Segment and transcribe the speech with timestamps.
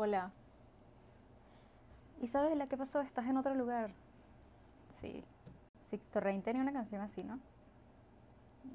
[0.00, 0.30] Hola.
[2.22, 3.00] Isabela, ¿qué pasó?
[3.00, 3.90] ¿Estás en otro lugar?
[4.90, 5.24] Sí.
[5.82, 7.40] Sixto Rain tenía una canción así, ¿no?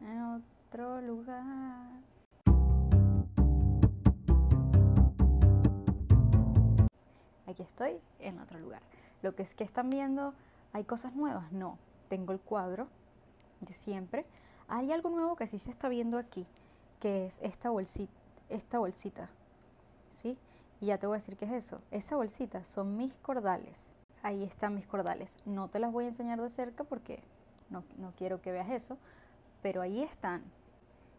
[0.01, 1.87] En otro lugar.
[7.47, 8.81] Aquí estoy en otro lugar.
[9.21, 10.33] Lo que es que están viendo,
[10.73, 11.53] ¿hay cosas nuevas?
[11.53, 11.77] No.
[12.09, 12.89] Tengo el cuadro
[13.61, 14.25] de siempre.
[14.67, 16.45] Hay algo nuevo que sí se está viendo aquí,
[16.99, 18.11] que es esta bolsita.
[18.49, 19.29] Esta bolsita.
[20.11, 20.37] ¿Sí?
[20.83, 21.79] Y ya te voy a decir qué es eso.
[21.91, 23.89] Esa bolsita son mis cordales.
[24.21, 25.37] Ahí están mis cordales.
[25.45, 27.23] No te las voy a enseñar de cerca porque
[27.69, 28.97] no, no quiero que veas eso.
[29.61, 30.43] Pero ahí están.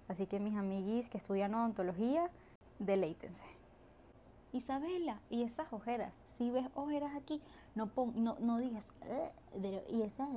[0.07, 2.31] Así que mis amiguis que estudian odontología,
[2.79, 3.47] deleítense.
[4.53, 7.41] Isabela, y esas ojeras, si ves ojeras aquí,
[7.75, 8.93] no, no, no digas,
[9.89, 10.29] y esas,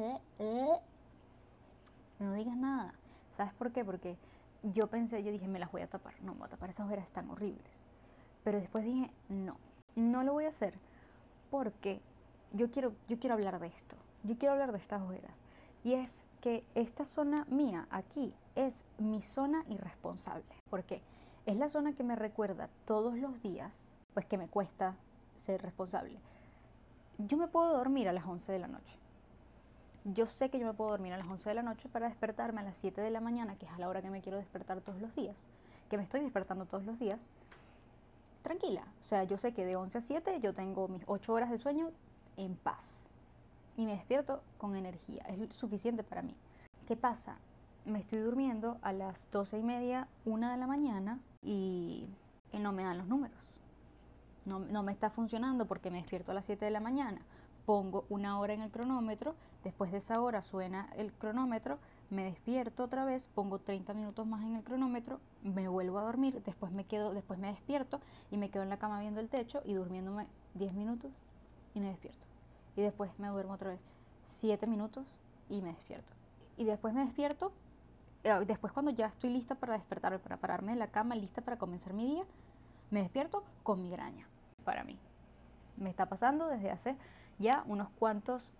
[2.17, 2.93] no digas nada.
[3.31, 3.83] ¿Sabes por qué?
[3.83, 4.17] Porque
[4.63, 6.85] yo pensé, yo dije, me las voy a tapar, no me voy a tapar, esas
[6.85, 7.83] ojeras están horribles.
[8.47, 9.57] Pero después dije, no,
[9.97, 10.73] no lo voy a hacer
[11.51, 11.99] porque
[12.53, 15.41] yo quiero, yo quiero hablar de esto, yo quiero hablar de estas ojeras.
[15.83, 20.45] Y es que esta zona mía aquí es mi zona irresponsable.
[20.69, 21.01] ¿Por qué?
[21.45, 24.95] Es la zona que me recuerda todos los días pues que me cuesta
[25.35, 26.17] ser responsable.
[27.17, 28.97] Yo me puedo dormir a las 11 de la noche.
[30.05, 32.61] Yo sé que yo me puedo dormir a las 11 de la noche para despertarme
[32.61, 34.79] a las 7 de la mañana, que es a la hora que me quiero despertar
[34.79, 35.47] todos los días,
[35.89, 37.27] que me estoy despertando todos los días,
[38.47, 38.83] tranquila.
[38.99, 41.57] O sea, yo sé que de 11 a 7 yo tengo mis 8 horas de
[41.57, 41.91] sueño
[42.37, 43.07] en paz.
[43.75, 45.23] Y me despierto con energía.
[45.27, 46.35] Es suficiente para mí.
[46.87, 47.37] ¿Qué pasa?
[47.85, 52.07] Me estoy durmiendo a las 12 y media, 1 de la mañana y
[52.53, 53.57] no me dan los números
[54.47, 57.21] no, me está funcionando porque me despierto a las 7 de la mañana,
[57.65, 62.83] pongo una hora en el cronómetro, después de esa hora suena el cronómetro, me despierto
[62.83, 66.85] otra vez, pongo 30 minutos más en el cronómetro, me vuelvo a dormir, después me
[66.85, 67.99] quedo, después me despierto
[68.31, 71.11] y me quedo en la cama viendo el techo y durmiéndome 10 minutos
[71.73, 72.25] y me despierto.
[72.75, 73.81] Y después me duermo otra vez
[74.25, 75.05] 7 minutos
[75.49, 76.13] y me despierto.
[76.55, 77.51] Y después me despierto,
[78.23, 81.57] eh, después cuando ya estoy lista para despertarme, para pararme de la cama, lista para
[81.57, 82.23] comenzar mi día,
[82.89, 84.27] me despierto con migraña
[84.63, 84.97] para mí.
[85.75, 86.95] Me está pasando desde hace
[87.37, 88.53] ya unos cuantos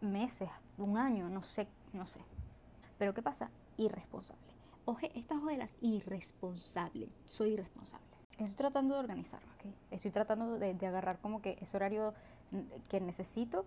[0.00, 2.20] meses, un año, no sé, no sé.
[2.98, 3.50] Pero ¿qué pasa?
[3.76, 4.54] Irresponsable.
[4.84, 7.08] Oje, estas ojeras, irresponsable.
[7.24, 8.06] Soy irresponsable.
[8.38, 9.72] Estoy tratando de organizarlo, ¿ok?
[9.90, 12.14] Estoy tratando de, agarrar como que ese horario
[12.88, 13.64] que necesito,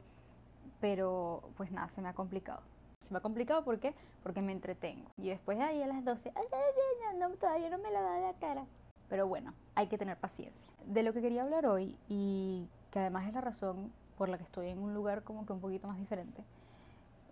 [0.79, 2.61] pero pues nada, se me ha complicado.
[3.01, 3.95] Se me ha complicado ¿por qué?
[4.23, 5.11] Porque me entretengo.
[5.17, 6.45] Y después ahí a las 12, ay,
[7.17, 8.65] no, todavía no me la da la cara.
[9.09, 10.71] Pero bueno, hay que tener paciencia.
[10.85, 14.43] De lo que quería hablar hoy, y que además es la razón por la que
[14.43, 16.43] estoy en un lugar como que un poquito más diferente,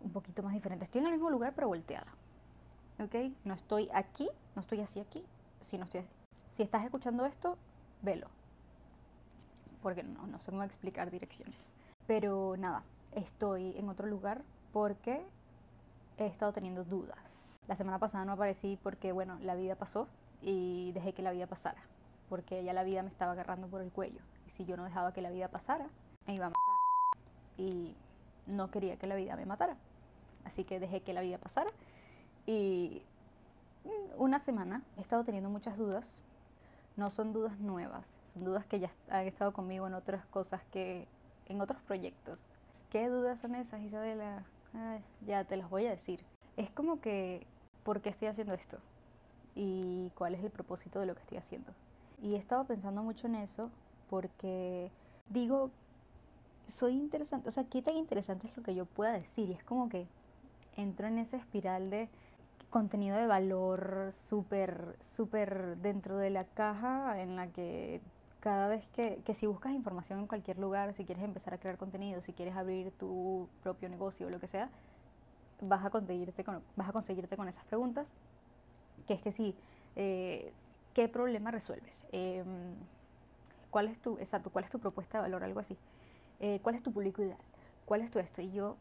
[0.01, 0.85] un poquito más diferente.
[0.85, 2.07] Estoy en el mismo lugar pero volteada.
[2.99, 3.15] ¿Ok?
[3.43, 5.23] No estoy aquí, no estoy así aquí,
[5.59, 6.09] sino estoy así.
[6.49, 7.57] Si estás escuchando esto,
[8.01, 8.27] velo.
[9.81, 11.73] Porque no, no sé cómo explicar direcciones.
[12.07, 15.23] Pero nada, estoy en otro lugar porque
[16.17, 17.59] he estado teniendo dudas.
[17.67, 20.07] La semana pasada no aparecí porque, bueno, la vida pasó
[20.41, 21.81] y dejé que la vida pasara,
[22.29, 24.21] porque ya la vida me estaba agarrando por el cuello.
[24.45, 25.87] Y si yo no dejaba que la vida pasara,
[26.25, 27.23] me iba a matar.
[27.57, 27.95] Y
[28.45, 29.77] no quería que la vida me matara.
[30.47, 31.69] Así que dejé que la vida pasara.
[32.45, 33.03] Y
[34.17, 36.19] una semana he estado teniendo muchas dudas.
[36.95, 41.07] No son dudas nuevas, son dudas que ya han estado conmigo en otras cosas que,
[41.47, 42.45] en otros proyectos.
[42.89, 44.43] ¿Qué dudas son esas, Isabela?
[45.25, 46.23] ya te las voy a decir.
[46.55, 47.45] Es como que,
[47.83, 48.79] ¿por qué estoy haciendo esto?
[49.57, 51.73] y cuál es el propósito de lo que estoy haciendo.
[52.21, 53.71] Y he estado pensando mucho en eso
[54.07, 54.91] porque
[55.29, 55.71] digo,
[56.67, 59.49] soy interesante, o sea, qué tan interesante es lo que yo pueda decir.
[59.49, 60.07] Y es como que
[60.77, 62.09] entro en esa espiral de
[62.69, 68.01] contenido de valor súper, súper dentro de la caja en la que
[68.39, 71.77] cada vez que, que, si buscas información en cualquier lugar, si quieres empezar a crear
[71.77, 74.69] contenido, si quieres abrir tu propio negocio o lo que sea,
[75.61, 78.13] vas a conseguirte con, vas a conseguirte con esas preguntas
[79.07, 79.55] que es que sí,
[79.95, 80.51] eh,
[80.93, 82.03] ¿qué problema resuelves?
[82.11, 82.75] Em,
[83.71, 85.43] ¿Cuál es tu, exacto, cuál es tu propuesta de valor?
[85.43, 85.77] Algo así.
[86.39, 87.39] Eh, ¿Cuál es tu público ideal?
[87.85, 88.41] ¿Cuál es tu esto?
[88.41, 88.75] Y yo,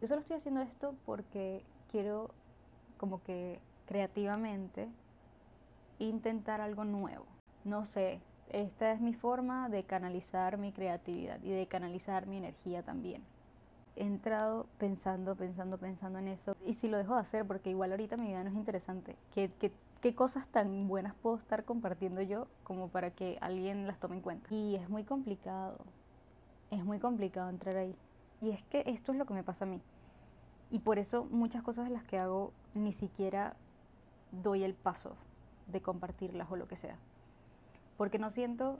[0.00, 2.30] yo solo estoy haciendo esto porque quiero
[2.96, 4.88] como que creativamente
[5.98, 7.26] intentar algo nuevo.
[7.64, 12.82] No sé, esta es mi forma de canalizar mi creatividad y de canalizar mi energía
[12.82, 13.22] también
[13.98, 16.56] he entrado pensando, pensando, pensando en eso.
[16.64, 19.50] Y si lo dejo de hacer, porque igual ahorita mi vida no es interesante, ¿qué,
[19.58, 24.16] qué, qué cosas tan buenas puedo estar compartiendo yo como para que alguien las tome
[24.16, 24.54] en cuenta?
[24.54, 25.78] Y es muy complicado,
[26.70, 27.94] es muy complicado entrar ahí.
[28.40, 29.80] Y es que esto es lo que me pasa a mí.
[30.70, 33.56] Y por eso muchas cosas de las que hago ni siquiera
[34.30, 35.16] doy el paso
[35.66, 36.98] de compartirlas o lo que sea.
[37.96, 38.78] Porque no siento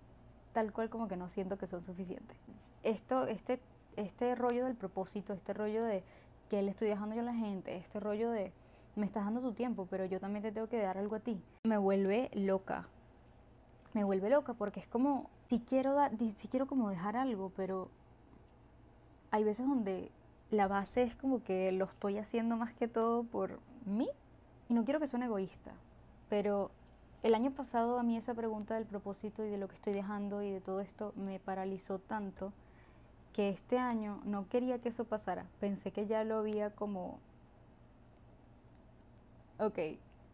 [0.53, 2.37] tal cual como que no siento que son suficientes.
[2.83, 3.61] Esto, este,
[3.97, 6.03] este rollo del propósito, este rollo de
[6.49, 8.53] que le estoy dejando yo a la gente, este rollo de
[8.97, 11.41] me estás dando tu tiempo, pero yo también te tengo que dar algo a ti,
[11.65, 12.89] me vuelve loca.
[13.95, 15.97] Me vuelve loca porque es como, si quiero,
[16.37, 17.91] si quiero como dejar algo, pero
[19.31, 20.11] hay veces donde
[20.51, 24.09] la base es como que lo estoy haciendo más que todo por mí.
[24.69, 25.73] Y no quiero que suene egoísta,
[26.29, 26.71] pero
[27.23, 30.43] el año pasado a mí esa pregunta del propósito y de lo que estoy dejando
[30.43, 32.53] y de todo esto me paralizó tanto
[33.33, 35.47] que este año no quería que eso pasara.
[35.61, 37.19] Pensé que ya lo había como...
[39.59, 39.79] Ok,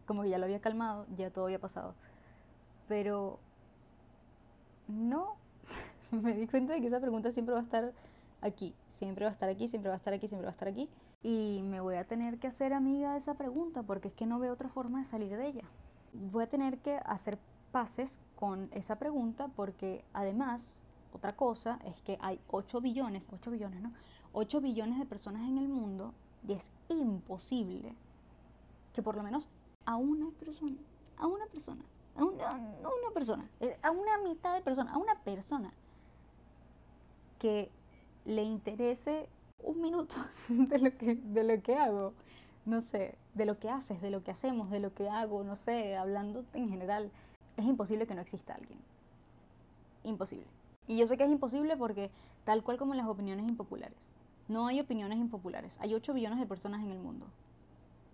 [0.05, 1.95] como que ya lo había calmado, ya todo había pasado.
[2.87, 3.39] Pero
[4.87, 5.35] no,
[6.11, 7.93] me di cuenta de que esa pregunta siempre va a estar
[8.45, 10.67] aquí, siempre va a estar aquí, siempre va a estar aquí, siempre va a estar
[10.67, 10.89] aquí.
[11.23, 14.39] Y me voy a tener que hacer amiga de esa pregunta porque es que no
[14.39, 15.63] veo otra forma de salir de ella.
[16.13, 17.39] Voy a tener que hacer
[17.71, 20.81] pases con esa pregunta porque además,
[21.13, 23.91] otra cosa es que hay 8 billones, 8 billones, ¿no?
[24.33, 26.13] 8 billones de personas en el mundo
[26.47, 27.95] y es imposible
[28.93, 29.49] que por lo menos
[29.85, 30.77] a una persona,
[31.17, 31.83] a una persona,
[32.15, 35.73] a una, a una persona, eh, a una mitad de persona, a una persona
[37.39, 37.69] que
[38.25, 39.29] le interese
[39.63, 40.15] un minuto
[40.49, 42.13] de lo que, de lo que hago,
[42.65, 45.55] no sé, de lo que haces, de lo que hacemos, de lo que hago, no
[45.55, 47.11] sé, hablando en general,
[47.57, 48.79] es imposible que no exista alguien.
[50.03, 50.47] Imposible.
[50.87, 52.11] Y yo sé que es imposible porque
[52.43, 54.13] tal cual como las opiniones impopulares.
[54.47, 55.77] No hay opiniones impopulares.
[55.79, 57.25] Hay 8 billones de personas en el mundo.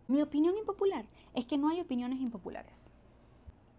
[0.07, 2.89] Mi opinión impopular es que no hay opiniones impopulares.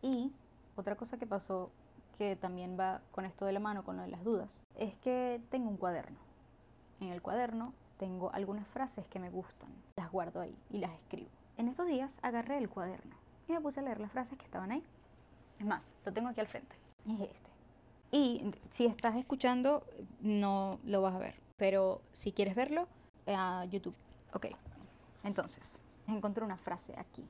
[0.02, 0.30] Y
[0.76, 1.70] otra cosa que pasó
[2.12, 5.40] que también va con esto de la mano, con lo de las dudas, es que
[5.50, 6.18] tengo un cuaderno.
[7.00, 11.30] En el cuaderno tengo algunas frases que me gustan, las guardo ahí y las escribo.
[11.56, 13.16] En estos días agarré el cuaderno
[13.48, 14.84] y me puse a leer las frases que estaban ahí.
[15.58, 16.74] Es más, lo tengo aquí al frente.
[17.06, 17.50] Es este.
[18.10, 19.84] Y si estás escuchando,
[20.20, 21.34] no lo vas a ver.
[21.56, 22.86] Pero si quieres verlo,
[23.26, 23.94] a YouTube.
[24.34, 24.46] Ok.
[25.24, 27.24] Entonces, encontré una frase aquí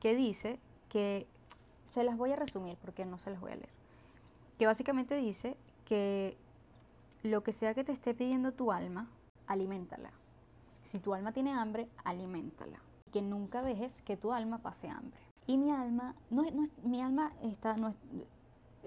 [0.00, 0.58] que dice
[0.88, 1.26] que
[1.86, 3.70] se las voy a resumir porque no se las voy a leer.
[4.58, 6.36] Que básicamente dice que
[7.22, 9.08] lo que sea que te esté pidiendo tu alma,
[9.46, 10.10] aliméntala.
[10.82, 12.78] Si tu alma tiene hambre, aliméntala.
[13.12, 15.20] Que nunca dejes que tu alma pase hambre.
[15.46, 17.90] Y mi alma, no, no, mi alma está, no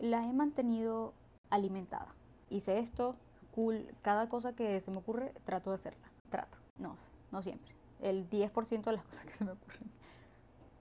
[0.01, 1.13] la he mantenido
[1.49, 2.13] alimentada.
[2.49, 3.15] Hice esto,
[3.51, 6.11] cool, cada cosa que se me ocurre, trato de hacerla.
[6.29, 6.95] Trato, no,
[7.31, 7.75] no siempre.
[8.01, 9.89] El 10% de las cosas que se me ocurren.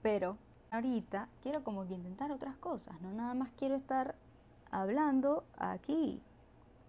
[0.01, 0.37] Pero
[0.71, 4.15] ahorita quiero como que intentar otras cosas, no nada más quiero estar
[4.71, 6.21] hablando aquí,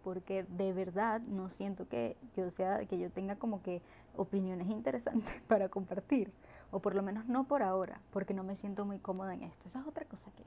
[0.02, 3.82] porque de verdad no siento que yo sea que yo tenga como que
[4.16, 6.32] opiniones interesantes para compartir,
[6.70, 9.68] o por lo menos no por ahora, porque no me siento muy cómoda en esto.
[9.68, 10.44] Esa es otra cosa que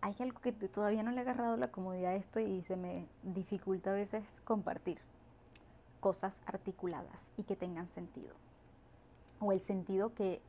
[0.00, 3.06] hay algo que todavía no le he agarrado la comodidad a esto y se me
[3.22, 4.98] dificulta a veces compartir
[6.00, 8.34] cosas articuladas y que tengan sentido.
[9.40, 10.40] O el sentido que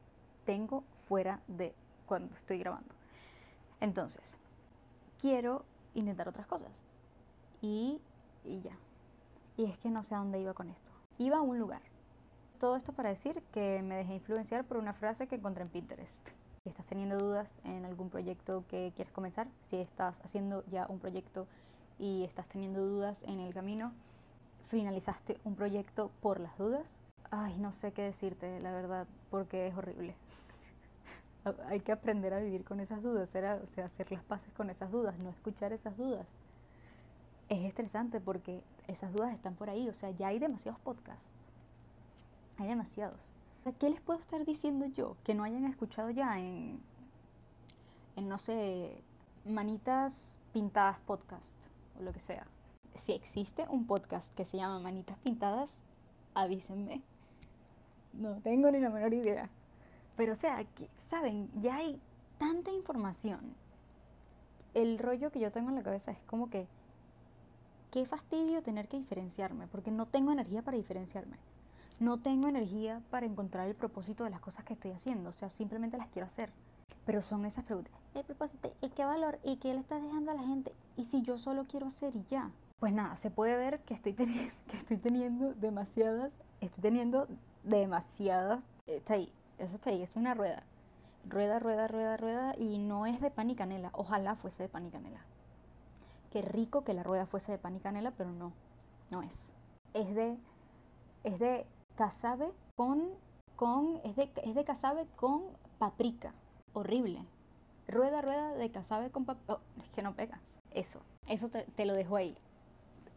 [0.45, 1.73] tengo fuera de
[2.05, 2.95] cuando estoy grabando.
[3.81, 4.35] Entonces,
[5.19, 5.63] quiero
[5.93, 6.71] intentar otras cosas.
[7.61, 8.01] Y,
[8.43, 8.77] y ya.
[9.57, 10.91] Y es que no sé a dónde iba con esto.
[11.17, 11.81] Iba a un lugar.
[12.59, 16.27] Todo esto para decir que me dejé influenciar por una frase que encontré en Pinterest.
[16.63, 20.99] Si estás teniendo dudas en algún proyecto que quieres comenzar, si estás haciendo ya un
[20.99, 21.47] proyecto
[21.97, 23.93] y estás teniendo dudas en el camino,
[24.67, 26.97] finalizaste un proyecto por las dudas,
[27.31, 30.15] Ay, no sé qué decirte, la verdad, porque es horrible.
[31.67, 34.91] Hay que aprender a vivir con esas dudas, o sea, hacer las paces con esas
[34.91, 36.25] dudas, no escuchar esas dudas.
[37.49, 41.35] Es estresante porque esas dudas están por ahí, o sea, ya hay demasiados podcasts.
[42.57, 43.29] Hay demasiados.
[43.77, 46.81] ¿Qué les puedo estar diciendo yo que no hayan escuchado ya en,
[48.15, 49.03] en no sé,
[49.45, 51.57] manitas pintadas podcast
[51.99, 52.47] o lo que sea?
[52.95, 55.83] Si existe un podcast que se llama Manitas Pintadas,
[56.33, 57.03] avísenme
[58.19, 59.49] no tengo ni la menor idea.
[60.15, 61.99] Pero o sea, saben, ya hay
[62.37, 63.39] tanta información.
[64.73, 66.67] El rollo que yo tengo en la cabeza es como que,
[67.91, 71.37] qué fastidio tener que diferenciarme, porque no tengo energía para diferenciarme.
[71.99, 75.49] No tengo energía para encontrar el propósito de las cosas que estoy haciendo, o sea,
[75.49, 76.51] simplemente las quiero hacer.
[77.05, 77.93] Pero son esas preguntas.
[78.13, 79.39] El propósito, ¿y qué valor?
[79.43, 80.73] ¿Y qué le estás dejando a la gente?
[80.95, 82.51] ¿Y si yo solo quiero hacer y ya?
[82.79, 87.27] Pues nada, se puede ver que estoy teniendo, que estoy teniendo demasiadas, estoy teniendo
[87.69, 88.63] demasiadas.
[88.87, 90.63] Está ahí, eso está ahí, es una rueda.
[91.25, 93.91] Rueda, rueda, rueda, rueda y no es de pan y canela.
[93.93, 95.21] Ojalá fuese de pan y canela.
[96.31, 98.53] Qué rico que la rueda fuese de pan y canela, pero no,
[99.09, 99.53] no es.
[99.93, 100.37] Es de,
[101.23, 103.09] es de casabe con,
[103.55, 104.65] con, es de, es de
[105.15, 105.43] con
[105.77, 106.33] paprika.
[106.73, 107.25] Horrible.
[107.87, 109.53] Rueda, rueda de casabe con paprika.
[109.55, 110.39] Oh, es que no pega.
[110.71, 112.35] Eso, eso te, te lo dejo ahí.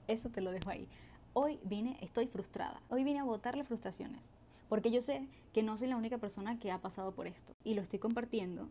[0.09, 0.89] Eso te lo dejo ahí.
[1.35, 2.83] Hoy vine, estoy frustrada.
[2.89, 4.31] Hoy vine a botarle frustraciones.
[4.73, 7.53] Porque yo sé que no soy la única persona que ha pasado por esto.
[7.63, 8.71] Y lo estoy compartiendo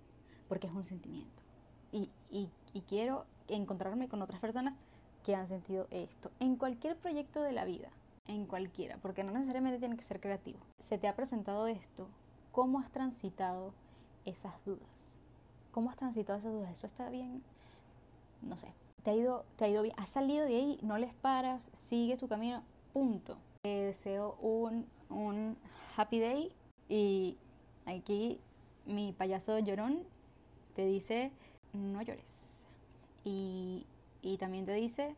[0.50, 1.44] porque es un sentimiento.
[1.92, 4.74] Y, y, y quiero encontrarme con otras personas
[5.24, 6.32] que han sentido esto.
[6.40, 7.90] En cualquier proyecto de la vida.
[8.26, 8.98] En cualquiera.
[8.98, 10.58] Porque no necesariamente tiene que ser creativo.
[10.80, 12.08] Se te ha presentado esto.
[12.52, 13.76] ¿Cómo has transitado
[14.26, 15.20] esas dudas?
[15.72, 16.72] ¿Cómo has transitado esas dudas?
[16.72, 17.44] ¿Eso está bien?
[18.42, 18.74] No sé.
[19.04, 19.94] Te ha ido, te ha ido bien.
[20.00, 23.38] Has salido de ahí, no les paras, sigue tu camino, punto.
[23.62, 25.56] Te deseo un, un
[25.96, 26.52] happy day
[26.90, 27.38] y
[27.86, 28.40] aquí
[28.88, 30.04] mi payaso llorón
[30.76, 31.32] te dice
[31.72, 32.66] no llores.
[33.24, 33.86] Y,
[34.24, 35.16] y también te dice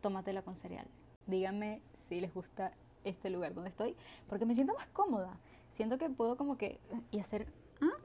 [0.00, 0.86] tómatela con cereal.
[1.28, 2.72] Díganme si les gusta
[3.04, 3.94] este lugar donde estoy,
[4.28, 5.38] porque me siento más cómoda.
[5.70, 6.80] Siento que puedo como que
[7.12, 7.46] y hacer
[7.80, 7.96] ¿ah?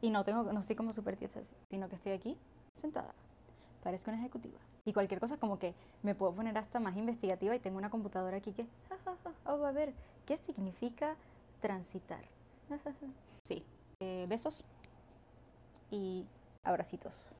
[0.00, 2.38] y no tengo no estoy como súper tiesa, sino que estoy aquí
[2.74, 3.14] sentada.
[3.82, 4.58] Parezco una ejecutiva.
[4.86, 8.38] Y cualquier cosa como que me puedo poner hasta más investigativa y tengo una computadora
[8.38, 8.66] aquí que
[9.44, 9.92] oh, a ver
[10.24, 11.16] qué significa
[11.60, 12.24] transitar.
[13.44, 13.62] sí.
[14.00, 14.64] Eh, besos
[15.90, 16.24] y
[16.62, 17.26] abracitos.